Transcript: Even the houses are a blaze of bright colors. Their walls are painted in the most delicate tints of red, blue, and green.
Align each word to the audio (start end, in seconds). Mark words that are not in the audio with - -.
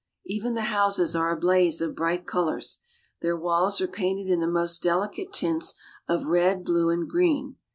Even 0.25 0.55
the 0.55 0.63
houses 0.73 1.15
are 1.15 1.29
a 1.29 1.37
blaze 1.39 1.79
of 1.79 1.93
bright 1.93 2.25
colors. 2.25 2.79
Their 3.21 3.37
walls 3.37 3.79
are 3.81 3.87
painted 3.87 4.29
in 4.29 4.39
the 4.39 4.47
most 4.47 4.81
delicate 4.81 5.31
tints 5.31 5.75
of 6.07 6.25
red, 6.25 6.63
blue, 6.65 6.89
and 6.89 7.07
green. 7.07 7.57